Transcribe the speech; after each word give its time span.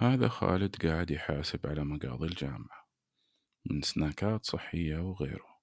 هذا 0.00 0.28
خالد 0.28 0.86
قاعد 0.86 1.10
يحاسب 1.10 1.66
على 1.66 1.84
مقاضي 1.84 2.26
الجامعة 2.26 2.88
من 3.66 3.82
سناكات 3.82 4.44
صحية 4.44 4.98
وغيره. 4.98 5.58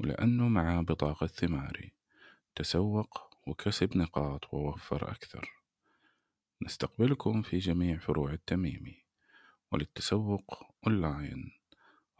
ولأنه 0.00 0.48
معاه 0.48 0.80
بطاقة 0.80 1.26
ثماري 1.26 1.92
تسوق 2.54 3.38
وكسب 3.46 3.96
نقاط 3.96 4.54
ووفر 4.54 5.10
أكثر. 5.10 5.50
نستقبلكم 6.62 7.42
في 7.42 7.58
جميع 7.58 7.98
فروع 7.98 8.32
التميمي 8.32 9.04
وللتسوق 9.72 10.66
أونلاين 10.86 11.52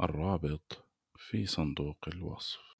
الرابط 0.00 0.88
في 1.16 1.46
صندوق 1.46 1.98
الوصف. 2.08 2.73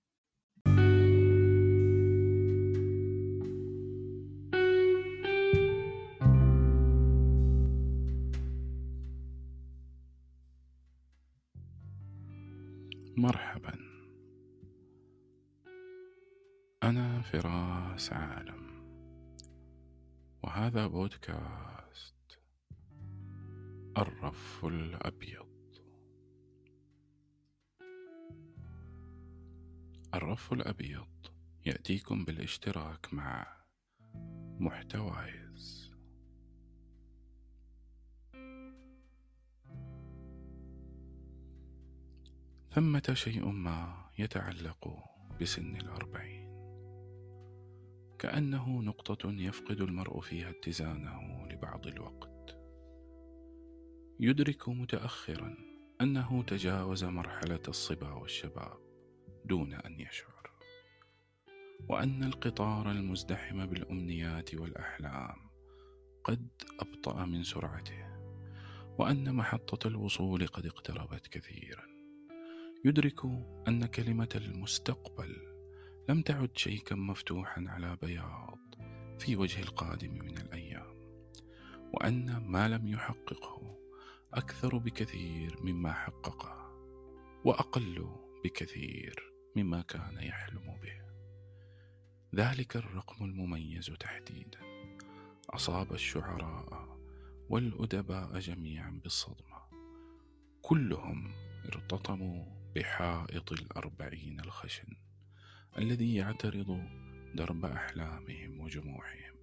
مرحبا. 13.16 13.78
أنا 16.82 17.22
فراس 17.22 18.12
عالم. 18.12 18.84
وهذا 20.42 20.86
بودكاست 20.86 22.40
الرف 23.98 24.64
الأبيض. 24.64 25.54
الرف 30.14 30.52
الأبيض 30.52 31.26
يأتيكم 31.66 32.24
بالاشتراك 32.24 33.14
مع 33.14 33.46
محتوايز. 34.60 35.83
ثمة 42.74 43.02
شيء 43.12 43.46
ما 43.46 44.10
يتعلق 44.18 44.98
بسن 45.40 45.76
الأربعين؟ 45.76 46.44
كأنه 48.18 48.82
نقطة 48.82 49.32
يفقد 49.32 49.80
المرء 49.80 50.20
فيها 50.20 50.50
اتزانه 50.50 51.48
لبعض 51.48 51.86
الوقت. 51.86 52.56
يدرك 54.20 54.68
متأخرا 54.68 55.56
أنه 56.00 56.42
تجاوز 56.42 57.04
مرحلة 57.04 57.60
الصبا 57.68 58.12
والشباب 58.12 58.78
دون 59.44 59.74
أن 59.74 60.00
يشعر. 60.00 60.50
وأن 61.88 62.24
القطار 62.24 62.90
المزدحم 62.90 63.66
بالأمنيات 63.66 64.54
والأحلام 64.54 65.50
قد 66.24 66.48
أبطأ 66.80 67.24
من 67.24 67.42
سرعته 67.42 68.04
وأن 68.98 69.34
محطة 69.34 69.88
الوصول 69.88 70.46
قد 70.46 70.66
اقتربت 70.66 71.26
كثيرا. 71.26 71.93
يدرك 72.86 73.24
أن 73.68 73.86
كلمة 73.86 74.28
المستقبل 74.34 75.36
لم 76.08 76.22
تعد 76.22 76.50
شيكا 76.56 76.94
مفتوحا 76.94 77.64
على 77.68 77.96
بياض 78.02 78.58
في 79.18 79.36
وجه 79.36 79.62
القادم 79.62 80.14
من 80.14 80.38
الأيام 80.38 80.94
وأن 81.92 82.36
ما 82.36 82.68
لم 82.68 82.88
يحققه 82.88 83.78
أكثر 84.34 84.78
بكثير 84.78 85.56
مما 85.62 85.92
حققه 85.92 86.70
وأقل 87.44 88.08
بكثير 88.44 89.32
مما 89.56 89.82
كان 89.82 90.18
يحلم 90.22 90.78
به. 90.82 91.00
ذلك 92.34 92.76
الرقم 92.76 93.24
المميز 93.24 93.86
تحديدا. 94.00 94.60
أصاب 95.50 95.92
الشعراء 95.92 96.98
والأدباء 97.48 98.38
جميعا 98.38 99.00
بالصدمة. 99.02 99.58
كلهم 100.62 101.32
ارتطموا 101.64 102.63
بحائط 102.74 103.52
الأربعين 103.52 104.40
الخشن 104.40 104.96
الذي 105.78 106.14
يعترض 106.14 106.80
درب 107.34 107.64
أحلامهم 107.64 108.60
وجموحهم 108.60 109.34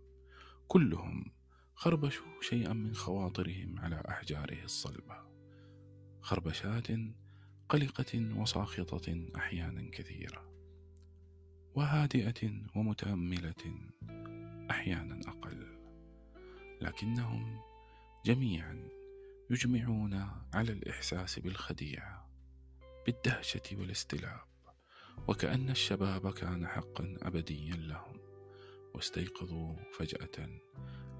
كلهم 0.67 1.31
خربشوا 1.75 2.41
شيئا 2.41 2.73
من 2.73 2.95
خواطرهم 2.95 3.79
على 3.79 4.03
أحجاره 4.09 4.63
الصلبة. 4.63 5.15
خربشات 6.21 6.87
قلقة 7.69 8.39
وساخطة 8.39 9.25
أحيانا 9.35 9.91
كثيرة. 9.91 10.51
وهادئة 11.75 12.51
ومتأملة 12.75 13.91
أحيانا 14.71 15.19
أقل. 15.29 15.77
لكنهم 16.81 17.59
جميعا 18.25 18.89
يجمعون 19.49 20.13
على 20.53 20.71
الإحساس 20.71 21.39
بالخديعة. 21.39 22.20
بالدهشة 23.05 23.61
والاستلاب 23.71 24.51
وكأن 25.27 25.69
الشباب 25.69 26.33
كان 26.33 26.67
حقا 26.67 27.17
أبديا 27.21 27.75
لهم 27.75 28.19
واستيقظوا 28.95 29.75
فجأة 29.93 30.49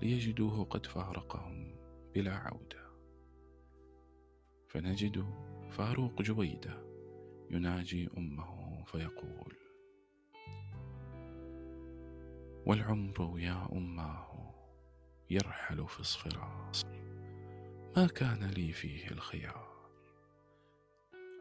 ليجدوه 0.01 0.63
قد 0.63 0.85
فارقهم 0.85 1.75
بلا 2.13 2.35
عودة. 2.35 2.91
فنجد 4.69 5.25
فاروق 5.71 6.21
جويدة 6.21 6.83
يناجي 7.51 8.09
أمه 8.17 8.83
فيقول 8.83 9.55
والعمر 12.65 13.39
يا 13.39 13.67
أماه 13.71 14.53
يرحل 15.29 15.87
في 15.87 15.99
الصفراس 15.99 16.85
ما 17.95 18.07
كان 18.07 18.43
لي 18.43 18.71
فيه 18.71 19.11
الخيار. 19.11 19.70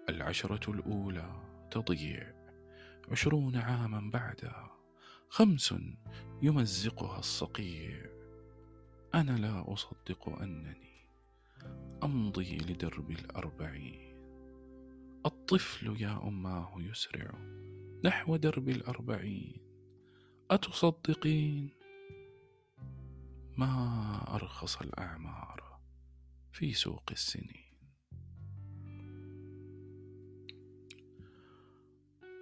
العشرة 0.09 0.71
الأولى 0.71 1.43
تضيع 1.71 2.35
عشرون 3.11 3.57
عاما 3.57 4.11
بعدها 4.11 4.71
خمس 5.29 5.75
يمزقها 6.43 7.19
الصقيع. 7.19 8.07
أنا 9.15 9.37
لا 9.37 9.73
أصدق 9.73 10.29
أنني 10.29 11.07
أمضي 12.03 12.57
لدرب 12.59 13.11
الأربعين. 13.11 14.11
الطفل 15.27 16.03
يا 16.03 16.29
أماه 16.29 16.75
يسرع 16.79 17.31
نحو 18.05 18.37
درب 18.37 18.69
الأربعين. 18.69 19.57
أتصدقين؟ 20.51 21.71
ما 23.57 24.35
أرخص 24.35 24.81
الأعمار 24.81 25.81
في 26.53 26.73
سوق 26.73 27.05
السنين. 27.13 27.60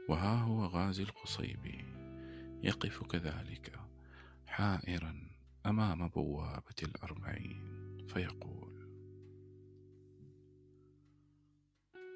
وها 0.08 0.34
هو 0.34 0.66
غازي 0.66 1.02
القصيبي 1.02 1.84
يقف 2.62 3.02
كذلك 3.02 3.80
حائرا 4.46 5.30
أمام 5.66 6.08
بوابة 6.08 6.74
الأربعين 6.82 7.62
فيقول 8.08 8.88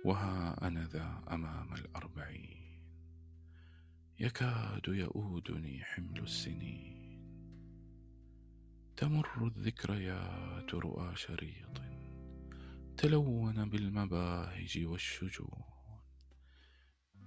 وها 0.05 0.67
أنا 0.67 0.85
ذا 0.85 1.25
أمام 1.31 1.75
الأربعين 1.75 2.63
يكاد 4.19 4.89
يؤودني 4.89 5.85
حمل 5.85 6.23
السنين. 6.23 7.03
تمر 8.97 9.47
الذكريات 9.47 10.75
رؤى 10.75 11.17
شريط 11.17 11.83
تلون 12.97 13.69
بالمباهج 13.69 14.85
والشجون. 14.85 15.72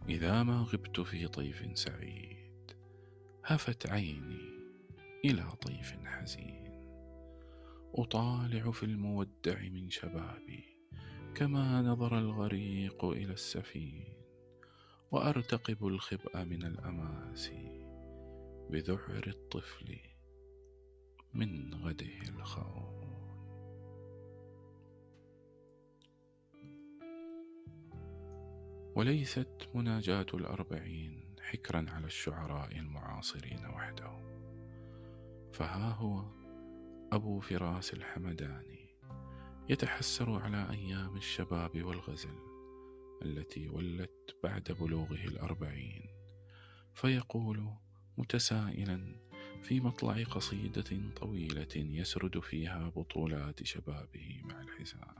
إذا 0.09 0.43
ما 0.43 0.61
غبت 0.61 0.99
في 0.99 1.27
طيف 1.27 1.79
سعيد 1.79 2.71
هفت 3.45 3.89
عيني 3.89 4.59
إلى 5.25 5.51
طيف 5.61 5.95
حزين. 6.05 6.65
أطالع 7.95 8.71
في 8.71 8.83
المودع 8.83 9.61
من 9.61 9.89
شبابي 9.89 10.77
كما 11.35 11.81
نظر 11.81 12.17
الغريق 12.17 13.05
إلى 13.05 13.33
السفين 13.33 14.03
وأرتقب 15.11 15.87
الخبأ 15.87 16.43
من 16.43 16.63
الأماسي 16.63 17.85
بذعر 18.69 19.23
الطفل 19.27 19.99
من 21.33 21.73
غده 21.73 22.29
الخون 22.29 23.04
وليست 28.95 29.69
مناجاة 29.73 30.25
الأربعين 30.33 31.35
حكرا 31.41 31.85
على 31.89 32.05
الشعراء 32.05 32.71
المعاصرين 32.71 33.65
وحدهم 33.65 34.23
فها 35.53 35.89
هو 35.89 36.25
أبو 37.11 37.39
فراس 37.39 37.93
الحمداني 37.93 38.95
يتحسر 39.69 40.31
على 40.31 40.69
أيام 40.69 41.17
الشباب 41.17 41.83
والغزل 41.83 42.37
التي 43.21 43.69
ولت 43.69 44.35
بعد 44.43 44.77
بلوغه 44.79 45.25
الأربعين 45.25 46.09
فيقول 46.93 47.69
متسائلا 48.17 49.15
في 49.63 49.79
مطلع 49.79 50.23
قصيدة 50.23 51.11
طويلة 51.15 51.75
يسرد 51.75 52.39
فيها 52.39 52.89
بطولات 52.89 53.63
شبابه 53.63 54.41
مع 54.43 54.61
الحسان 54.61 55.15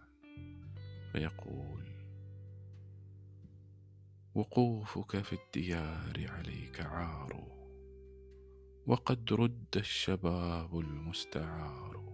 فيقول 1.12 1.95
وقوفك 4.36 5.22
في 5.22 5.34
الديار 5.34 6.26
عليك 6.30 6.82
عار. 6.82 7.44
وقد 8.88 9.34
رد 9.34 9.76
الشباب 9.76 10.80
المستعار. 10.80 12.14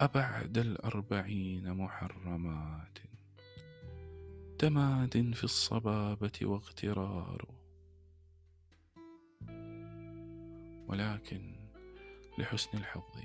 أبعد 0.00 0.58
الأربعين 0.58 1.74
محرمات. 1.74 2.98
تماد 4.58 5.32
في 5.34 5.44
الصبابة 5.44 6.38
واغترار. 6.42 7.54
ولكن 10.88 11.56
لحسن 12.38 12.78
الحظ 12.78 13.20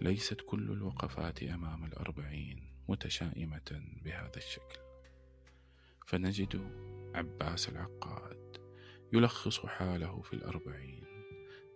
ليست 0.00 0.40
كل 0.46 0.70
الوقفات 0.70 1.42
أمام 1.42 1.84
الأربعين 1.84 2.82
متشائمة 2.88 3.82
بهذا 4.04 4.36
الشكل. 4.36 4.85
فنجد 6.06 6.70
عباس 7.14 7.68
العقاد 7.68 8.56
يلخص 9.12 9.66
حاله 9.66 10.20
في 10.22 10.32
الأربعين 10.32 11.04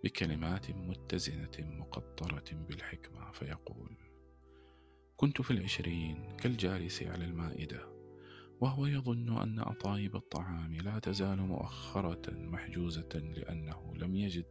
بكلمات 0.03 0.71
متزنة 0.71 1.51
مقطرة 1.59 2.43
بالحكمة 2.51 3.31
فيقول 3.31 3.97
كنت 5.17 5.41
في 5.41 5.51
العشرين 5.51 6.37
كالجالس 6.37 7.03
على 7.03 7.25
المائدة 7.25 7.87
وهو 8.61 8.85
يظن 8.85 9.37
أن 9.41 9.59
أطايب 9.59 10.15
الطعام 10.15 10.75
لا 10.75 10.99
تزال 10.99 11.37
مؤخرة 11.37 12.31
محجوزة 12.31 13.09
لأنه 13.15 13.93
لم 13.95 14.15
يجد 14.15 14.45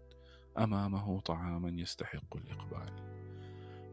أمامه 0.58 1.20
طعاما 1.20 1.80
يستحق 1.80 2.36
الإقبال 2.36 3.20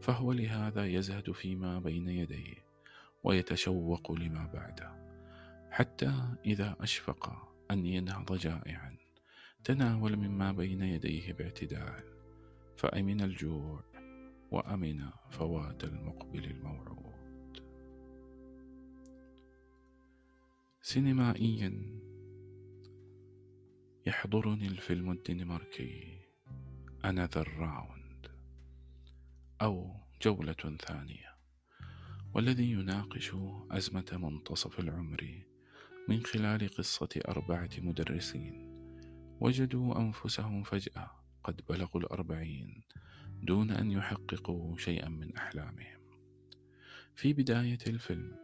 فهو 0.02 0.32
لهذا 0.32 0.86
يزهد 0.86 1.30
فيما 1.32 1.78
بين 1.78 2.08
يديه 2.08 2.54
ويتشوق 3.24 4.12
لما 4.12 4.46
بعده. 4.46 4.97
حتى 5.78 6.36
إذا 6.46 6.76
أشفق 6.80 7.52
أن 7.70 7.86
ينهض 7.86 8.32
جائعا 8.32 8.96
تناول 9.64 10.16
مما 10.16 10.52
بين 10.52 10.82
يديه 10.82 11.32
باعتدال 11.32 12.02
فأمن 12.76 13.20
الجوع 13.20 13.84
وأمن 14.50 15.10
فوات 15.30 15.84
المقبل 15.84 16.44
الموعود. 16.44 17.62
سينمائيا. 20.82 22.00
يحضرني 24.06 24.66
الفيلم 24.66 25.10
الدنماركي 25.10 26.20
Another 27.04 27.46
Round 27.46 28.30
أو 29.62 29.94
جولة 30.22 30.76
ثانية 30.80 31.34
والذي 32.34 32.72
يناقش 32.72 33.32
أزمة 33.70 34.06
منتصف 34.12 34.80
العمر 34.80 35.47
من 36.08 36.24
خلال 36.24 36.68
قصة 36.68 37.08
أربعة 37.28 37.70
مدرسين 37.78 38.68
وجدوا 39.40 40.00
أنفسهم 40.00 40.62
فجأة 40.62 41.10
قد 41.44 41.60
بلغوا 41.68 42.00
الأربعين 42.00 42.82
دون 43.42 43.70
أن 43.70 43.90
يحققوا 43.90 44.76
شيئا 44.78 45.08
من 45.08 45.36
أحلامهم. 45.36 46.00
في 47.14 47.32
بداية 47.32 47.78
الفيلم 47.86 48.36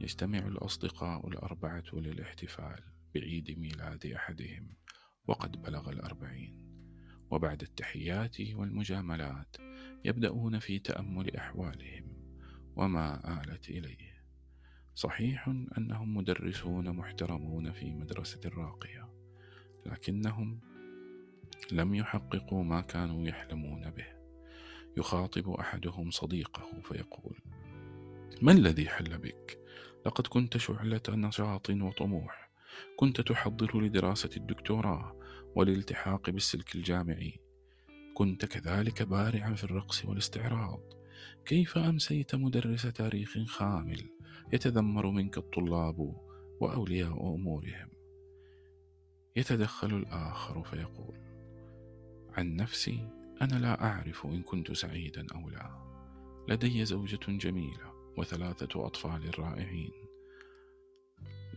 يجتمع 0.00 0.38
الأصدقاء 0.38 1.28
الأربعة 1.28 1.84
للاحتفال 1.92 2.82
بعيد 3.14 3.58
ميلاد 3.58 4.06
أحدهم 4.06 4.76
وقد 5.26 5.62
بلغ 5.62 5.90
الأربعين. 5.90 6.68
وبعد 7.30 7.62
التحيات 7.62 8.40
والمجاملات 8.40 9.56
يبدأون 10.04 10.58
في 10.58 10.78
تأمل 10.78 11.36
أحوالهم 11.36 12.04
وما 12.76 13.42
آلت 13.42 13.70
إليه 13.70 14.17
صحيح 14.98 15.48
أنهم 15.78 16.16
مدرسون 16.16 16.90
محترمون 16.90 17.72
في 17.72 17.90
مدرسة 17.90 18.40
راقية 18.44 19.08
لكنهم 19.86 20.60
لم 21.72 21.94
يحققوا 21.94 22.64
ما 22.64 22.80
كانوا 22.80 23.28
يحلمون 23.28 23.90
به. 23.90 24.06
يخاطب 24.96 25.50
أحدهم 25.50 26.10
صديقه 26.10 26.80
فيقول 26.84 27.36
ما 28.42 28.52
الذي 28.52 28.88
حل 28.88 29.18
بك؟ 29.18 29.58
لقد 30.06 30.26
كنت 30.26 30.56
شعلة 30.56 31.02
نشاط 31.08 31.70
وطموح. 31.70 32.50
كنت 32.96 33.20
تحضر 33.20 33.80
لدراسة 33.80 34.30
الدكتوراه 34.36 35.16
والالتحاق 35.54 36.30
بالسلك 36.30 36.74
الجامعي. 36.74 37.40
كنت 38.14 38.44
كذلك 38.44 39.02
بارعا 39.02 39.54
في 39.54 39.64
الرقص 39.64 40.04
والاستعراض. 40.04 40.80
كيف 41.44 41.78
أمسيت 41.78 42.34
مدرس 42.34 42.82
تاريخ 42.82 43.38
خامل؟ 43.46 44.17
يتذمر 44.52 45.10
منك 45.10 45.38
الطلاب 45.38 46.14
وأولياء 46.60 47.34
أمورهم. 47.34 47.88
يتدخل 49.36 49.96
الآخر 49.96 50.62
فيقول 50.62 51.18
عن 52.36 52.56
نفسي 52.56 53.08
أنا 53.42 53.58
لا 53.58 53.84
أعرف 53.84 54.26
إن 54.26 54.42
كنت 54.42 54.72
سعيدا 54.72 55.26
أو 55.34 55.50
لا. 55.50 55.88
لدي 56.48 56.84
زوجة 56.84 57.20
جميلة 57.26 58.12
وثلاثة 58.16 58.86
أطفال 58.86 59.38
رائعين. 59.38 59.92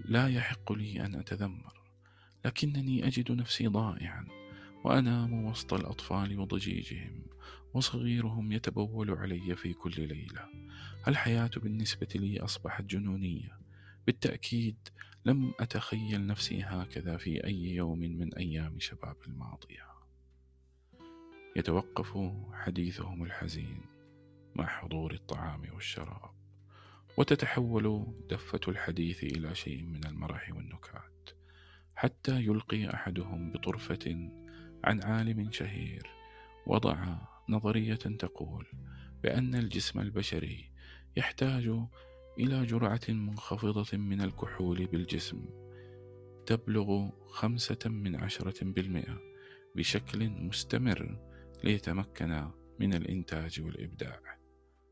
لا 0.06 0.28
يحق 0.28 0.72
لي 0.72 1.06
أن 1.06 1.16
أتذمر 1.16 1.82
لكنني 2.46 3.08
أجد 3.08 3.32
نفسي 3.32 3.68
ضائعا 3.68 4.28
وأنام 4.84 5.46
وسط 5.46 5.74
الأطفال 5.74 6.40
وضجيجهم 6.40 7.26
وصغيرهم 7.74 8.52
يتبول 8.52 9.12
علي 9.12 9.56
في 9.56 9.74
كل 9.74 10.08
ليلة. 10.08 10.46
الحياة 11.08 11.52
بالنسبة 11.58 12.08
لي 12.16 12.40
أصبحت 12.40 12.84
جنونية. 12.84 13.60
بالتأكيد 14.08 14.78
لم 15.26 15.54
أتخيل 15.60 16.28
نفسي 16.28 16.64
هكذا 16.64 17.18
في 17.18 17.44
أي 17.44 17.76
يوم 17.76 18.00
من 18.00 18.34
أيام 18.34 18.80
شباب 18.80 19.16
الماضية. 19.28 19.92
يتوقف 21.56 22.18
حديثهم 22.54 23.24
الحزين 23.24 23.82
مع 24.56 24.68
حضور 24.68 25.14
الطعام 25.14 25.62
والشراب 25.74 26.32
وتتحول 27.18 28.14
دفة 28.30 28.60
الحديث 28.68 29.24
إلى 29.24 29.56
شيء 29.56 29.84
من 29.84 30.06
المرح 30.06 30.50
والنكات 30.56 31.30
حتى 31.96 32.42
يلقي 32.42 32.94
أحدهم 32.94 33.52
بطرفة 33.52 34.30
عن 34.84 35.04
عالم 35.04 35.52
شهير 35.52 36.10
وضع 36.68 37.18
نظرية 37.52 37.96
تقول 37.96 38.68
بأن 39.24 39.56
الجسم 39.56 40.00
البشري 40.00 40.72
يحتاج 41.18 41.72
إلى 42.40 42.66
جرعة 42.66 43.02
منخفضة 43.10 43.98
من 43.98 44.22
الكحول 44.22 44.86
بالجسم 44.86 45.46
تبلغ 46.46 47.10
خمسة 47.28 47.80
من 47.86 48.16
عشرة 48.16 48.64
بالمئة 48.66 49.20
بشكل 49.76 50.30
مستمر 50.30 51.20
ليتمكن 51.64 52.48
من 52.80 52.94
الإنتاج 52.94 53.62
والإبداع. 53.62 54.20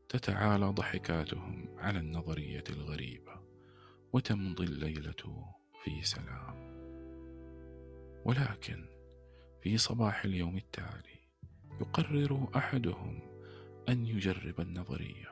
تتعالى 0.08 0.66
ضحكاتهم 0.66 1.78
على 1.78 1.98
النظرية 1.98 2.64
الغريبة 2.70 3.40
وتمضي 4.12 4.64
الليلة 4.64 5.52
في 5.84 6.02
سلام. 6.02 6.70
ولكن 8.24 8.86
في 9.62 9.78
صباح 9.78 10.24
اليوم 10.24 10.56
التالي 10.56 11.19
يقرر 11.80 12.48
أحدهم 12.56 13.20
أن 13.88 14.06
يجرب 14.06 14.60
النظرية. 14.60 15.30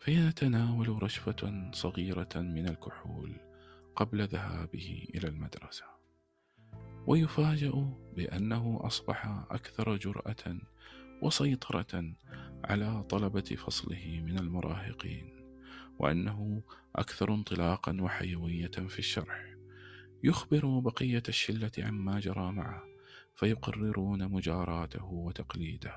فيتناول 0.00 1.02
رشفة 1.02 1.70
صغيرة 1.72 2.28
من 2.36 2.68
الكحول 2.68 3.32
قبل 3.96 4.26
ذهابه 4.26 5.06
إلى 5.14 5.28
المدرسة. 5.28 5.84
ويفاجأ 7.06 7.94
بأنه 8.16 8.80
أصبح 8.82 9.26
أكثر 9.50 9.96
جرأة 9.96 10.58
وسيطرة 11.22 12.12
على 12.64 13.02
طلبة 13.02 13.40
فصله 13.40 14.22
من 14.24 14.38
المراهقين 14.38 15.36
وأنه 15.98 16.62
أكثر 16.96 17.34
انطلاقا 17.34 17.96
وحيوية 18.00 18.70
في 18.88 18.98
الشرح. 18.98 19.56
يخبر 20.24 20.78
بقية 20.78 21.22
الشلة 21.28 21.72
عما 21.78 22.20
جرى 22.20 22.52
معه. 22.52 22.95
فيقررون 23.36 24.28
مجاراته 24.28 25.04
وتقليده. 25.04 25.96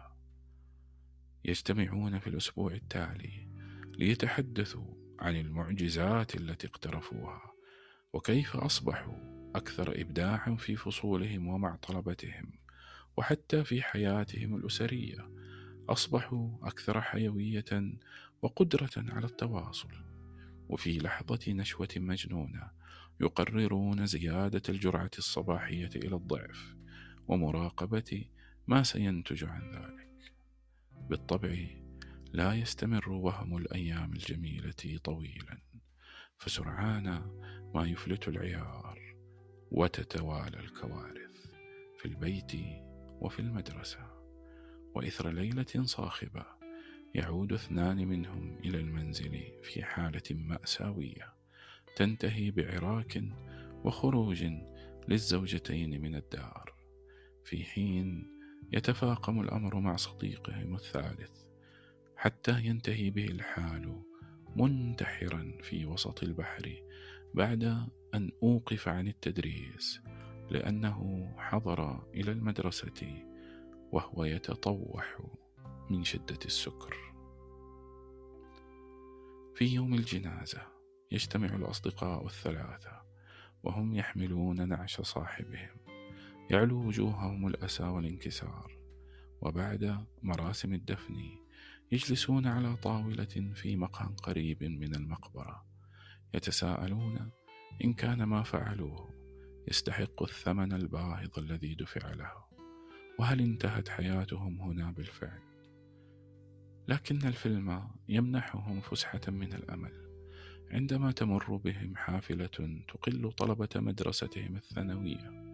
يجتمعون 1.46 2.20
في 2.20 2.28
الأسبوع 2.28 2.74
التالي 2.74 3.48
ليتحدثوا 3.98 4.94
عن 5.20 5.36
المعجزات 5.36 6.36
التي 6.36 6.68
اقترفوها 6.68 7.42
وكيف 8.14 8.56
أصبحوا 8.56 9.50
أكثر 9.56 10.02
إبداعا 10.02 10.56
في 10.56 10.76
فصولهم 10.76 11.48
ومع 11.48 11.76
طلبتهم 11.76 12.52
وحتى 13.18 13.64
في 13.64 13.82
حياتهم 13.82 14.56
الأسرية. 14.56 15.30
أصبحوا 15.90 16.68
أكثر 16.68 17.02
حيوية 17.02 17.94
وقدرة 18.42 18.92
على 18.98 19.26
التواصل. 19.26 19.94
وفي 20.70 20.98
لحظة 20.98 21.52
نشوة 21.52 21.90
مجنونة 21.98 22.72
يقررون 23.22 24.06
زيادة 24.06 24.62
الجرعة 24.70 25.12
الصباحية 25.18 25.90
إلى 25.96 26.16
الضعف 26.16 26.80
ومراقبة 27.30 28.26
ما 28.68 28.84
سينتج 28.84 29.44
عن 29.44 29.72
ذلك. 29.72 30.34
بالطبع 31.10 31.56
لا 32.34 32.54
يستمر 32.54 33.10
وهم 33.10 33.58
الأيام 33.58 34.14
الجميلة 34.14 35.00
طويلا 35.04 35.58
فسرعان 36.38 37.06
ما 37.76 37.88
يفلت 37.88 38.28
العيار 38.28 39.16
وتتوالى 39.72 40.60
الكوارث 40.60 41.46
في 42.00 42.06
البيت 42.06 42.52
وفي 43.22 43.40
المدرسة. 43.40 44.20
وإثر 44.96 45.30
ليلة 45.30 45.84
صاخبة 45.84 46.46
يعود 47.16 47.54
اثنان 47.54 48.08
منهم 48.08 48.58
إلى 48.58 48.78
المنزل 48.78 49.42
في 49.64 49.84
حالة 49.84 50.24
مأساوية 50.32 51.34
تنتهي 51.96 52.52
بعراك 52.52 53.24
وخروج 53.84 54.46
للزوجتين 55.08 56.02
من 56.02 56.16
الدار. 56.16 56.69
في 57.50 57.64
حين 57.64 58.28
يتفاقم 58.74 59.42
الأمر 59.42 59.80
مع 59.80 59.96
صديقهم 59.96 60.76
الثالث 60.76 61.32
حتى 62.16 62.62
ينتهي 62.64 63.10
به 63.10 63.26
الحال 63.26 64.04
منتحرا 64.56 65.58
في 65.62 65.86
وسط 65.86 66.24
البحر 66.24 66.84
بعد 67.34 67.64
أن 68.14 68.32
أوقف 68.44 68.88
عن 68.88 69.08
التدريس 69.08 70.02
لأنه 70.50 71.30
حضر 71.38 72.08
إلى 72.14 72.32
المدرسة 72.32 73.26
وهو 73.92 74.24
يتطوح 74.24 75.20
من 75.90 76.04
شدة 76.04 76.40
السكر. 76.46 76.96
في 79.56 79.66
يوم 79.66 79.94
الجنازة 79.94 80.62
يجتمع 81.12 81.56
الأصدقاء 81.56 82.26
الثلاثة 82.26 83.02
وهم 83.64 83.96
يحملون 83.96 84.70
نعش 84.70 85.02
صاحبهم 85.02 85.89
يعلو 86.50 86.88
وجوههم 86.88 87.48
الأسى 87.48 87.84
والانكسار. 87.84 88.80
وبعد 89.42 90.06
مراسم 90.24 90.74
الدفن 90.74 91.16
يجلسون 91.92 92.48
على 92.48 92.76
طاولة 92.76 93.54
في 93.54 93.76
مقهى 93.76 94.16
قريب 94.24 94.64
من 94.64 94.96
المقبرة. 94.96 95.66
يتساءلون 96.34 97.32
إن 97.84 97.94
كان 97.94 98.24
ما 98.24 98.44
فعلوه. 98.44 99.10
يستحق 99.68 100.24
الثمن 100.24 100.74
الباهظ 100.74 101.40
الذي 101.40 101.76
دفع 101.76 102.14
له. 102.14 102.32
وهل 103.20 103.42
انتهت 103.42 103.90
حياتهم 103.90 104.62
هنا 104.62 104.92
بالفعل؟ 104.92 105.42
لكن 106.88 107.28
الفيلم 107.28 107.90
يمنحهم 108.10 108.82
فسحة 108.82 109.22
من 109.28 109.54
الأمل. 109.54 110.10
عندما 110.72 111.12
تمر 111.12 111.56
بهم 111.56 111.96
حافلة 111.96 112.82
تقل 112.88 113.32
طلبة 113.32 113.70
مدرستهم 113.76 114.56
الثانوية. 114.56 115.49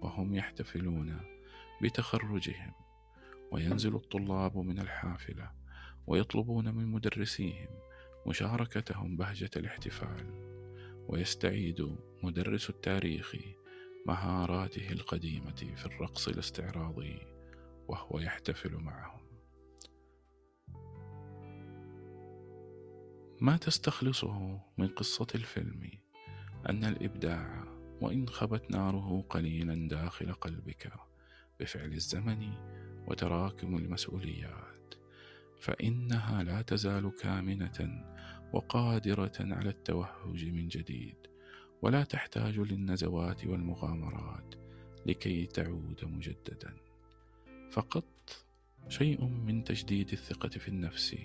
وهم 0.00 0.34
يحتفلون 0.34 1.20
بتخرجهم 1.82 2.72
وينزل 3.52 3.94
الطلاب 3.94 4.58
من 4.58 4.78
الحافلة 4.78 5.50
ويطلبون 6.06 6.74
من 6.74 6.86
مدرسيهم 6.86 7.68
مشاركتهم 8.26 9.16
بهجة 9.16 9.50
الاحتفال 9.56 10.50
ويستعيد 11.08 11.96
مدرس 12.22 12.70
التاريخ 12.70 13.36
مهاراته 14.06 14.92
القديمة 14.92 15.74
في 15.76 15.86
الرقص 15.86 16.28
الاستعراضي 16.28 17.18
وهو 17.88 18.18
يحتفل 18.18 18.76
معهم. 18.76 19.20
ما 23.40 23.56
تستخلصه 23.56 24.60
من 24.78 24.88
قصة 24.88 25.26
الفيلم 25.34 25.90
أن 26.68 26.84
الإبداع 26.84 27.69
وإن 28.00 28.28
خبت 28.28 28.70
ناره 28.70 29.24
قليلا 29.28 29.88
داخل 29.88 30.32
قلبك 30.32 30.92
بفعل 31.60 31.92
الزمن 31.92 32.52
وتراكم 33.06 33.76
المسؤوليات 33.76 34.94
فإنها 35.60 36.42
لا 36.42 36.62
تزال 36.62 37.12
كامنة 37.16 38.04
وقادرة 38.52 39.32
على 39.40 39.68
التوهج 39.70 40.44
من 40.44 40.68
جديد 40.68 41.16
ولا 41.82 42.04
تحتاج 42.04 42.58
للنزوات 42.58 43.46
والمغامرات 43.46 44.54
لكي 45.06 45.46
تعود 45.46 46.04
مجددا. 46.04 46.76
فقط 47.70 48.04
شيء 48.88 49.24
من 49.24 49.64
تجديد 49.64 50.12
الثقة 50.12 50.48
في 50.48 50.68
النفس 50.68 51.16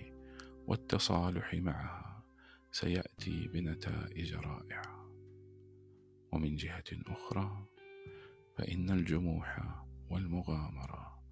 والتصالح 0.67 1.53
معها 1.53 2.23
سيأتي 2.71 3.47
بنتائج 3.47 4.33
رائعة. 4.33 5.04
ومن 6.35 6.55
جهة 6.55 6.83
أخرى 7.07 7.65
فإن 8.57 8.89
الجموح 8.89 9.59
والمغامرة 10.09 11.23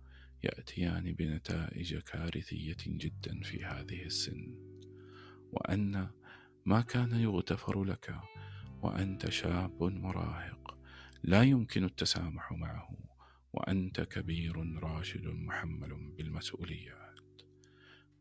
يأتيان 0.44 1.14
بنتائج 1.14 1.98
كارثية 1.98 2.78
جدا 2.88 3.42
في 3.42 3.66
هذه 3.66 4.04
السن 4.04 4.56
وأن 5.52 6.10
ما 6.66 6.82
كان 6.82 7.12
يغتفر 7.12 7.84
لك 7.84 8.16
وأنت 8.82 9.30
شاب 9.30 9.84
مراهق 9.84 10.78
لا 11.24 11.44
يمكن 11.44 11.84
التسامح 11.84 12.52
معه 12.52 12.98
وأنت 13.54 14.02
كبير 14.02 14.84
راشد 14.84 15.28
محمل 15.28 16.14
بالمسؤوليات. 16.18 17.20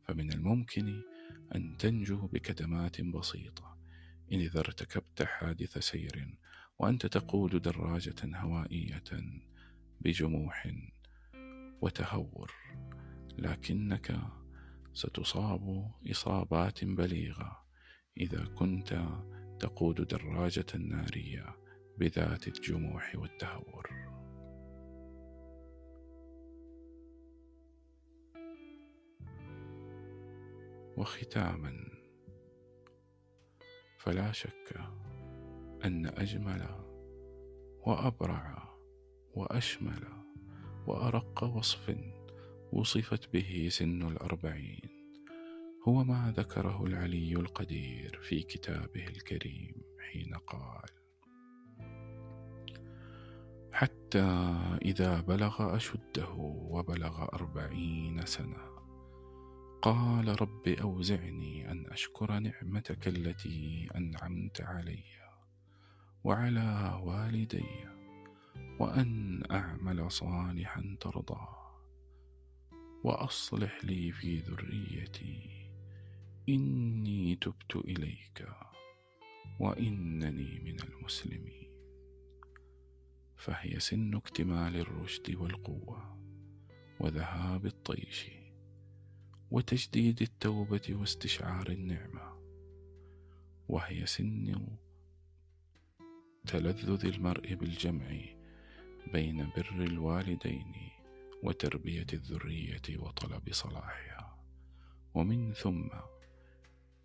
فمن 0.09 0.33
الممكن 0.33 1.03
أن 1.55 1.77
تنجو 1.77 2.27
بكدمات 2.27 3.01
بسيطة 3.01 3.79
إن 4.33 4.41
إذا 4.41 4.61
ارتكبت 4.61 5.23
حادث 5.23 5.79
سير 5.79 6.37
وأنت 6.83 7.07
تقود 7.07 7.63
دراجة 7.63 8.37
هوائية 8.37 9.05
بجموح 10.01 10.75
وتهور 11.83 12.53
لكنك 13.39 14.19
ستصاب 14.95 15.91
إصابات 16.11 16.85
بليغة 16.85 17.65
إذا 18.17 18.45
كنت 18.45 19.05
تقود 19.61 20.07
دراجة 20.07 20.77
نارية 20.77 21.57
بذات 21.99 22.49
الجموح 22.49 23.13
والتهور. 23.17 23.91
وختاما 30.97 31.73
فلا 33.99 34.33
شك 34.33 35.12
أن 35.85 36.07
أجمل 36.07 36.67
وأبرع 37.87 38.75
وأشمل 39.35 40.05
وأرق 40.87 41.45
وصف 41.45 41.97
وصفت 42.73 43.33
به 43.33 43.69
سن 43.71 44.03
الأربعين. 44.03 45.03
هو 45.89 46.05
ما 46.05 46.35
ذكره 46.37 46.85
العلي 46.87 47.33
القدير 47.33 48.21
في 48.23 48.43
كتابه 48.43 49.07
الكريم 49.09 49.75
حين 49.99 50.35
قال 50.35 50.91
حتى 53.73 54.25
إذا 54.83 55.21
بلغ 55.21 55.77
أشده 55.77 56.33
وبلغ 56.71 57.23
أربعين 57.23 58.27
سنة 58.27 58.73
قال 59.83 60.41
رب 60.43 60.69
أوزعني 60.69 61.71
أن 61.71 61.87
أشكر 61.87 62.39
نعمتك 62.39 63.09
التي 63.09 63.89
أنعمت 63.97 64.61
علي 64.61 65.05
وعلى 66.25 67.01
والدي 67.05 67.93
وأن 68.81 69.43
أعمل 69.51 70.11
صالحا 70.11 70.97
ترضاه 71.01 71.63
وأصلح 73.05 73.85
لي 73.85 74.13
في 74.13 74.39
ذريتي. 74.39 75.51
إني 76.49 77.37
تبت 77.37 77.77
إليك 77.77 78.49
وإنني 79.61 80.61
من 80.65 80.81
المسلمين. 80.81 81.69
فهي 83.37 83.81
سن 83.81 84.15
اكتمال 84.15 84.77
الرشد 84.77 85.35
والقوة 85.35 86.19
وذهاب 87.01 87.67
الطيش 87.67 88.31
وتجديد 89.51 90.23
التوبة 90.23 90.83
واستشعار 90.91 91.69
النعمة. 91.69 92.43
وهي 93.69 94.07
سن 94.07 94.67
تلذذ 96.47 97.07
المرء 97.07 97.55
بالجمع 97.55 98.07
بين 99.13 99.51
بر 99.57 99.85
الوالدين 99.85 100.73
وتربية 101.43 102.07
الذرية 102.13 102.99
وطلب 102.99 103.53
صلاحها. 103.53 104.39
ومن 105.15 105.53
ثم 105.53 105.89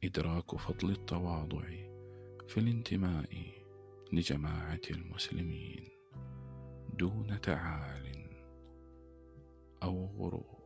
إدراك 0.03 0.55
فضل 0.55 0.91
التواضع 0.91 1.65
في 2.47 2.57
الانتماء 2.57 3.51
لجماعة 4.13 4.81
المسلمين 4.91 5.87
دون 6.93 7.41
تعال 7.41 8.27
أو 9.83 10.05
غرور. 10.05 10.57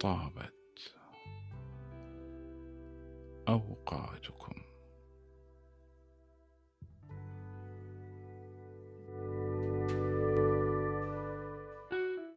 طابت 0.00 0.57
أوقاتكم. 3.48 4.67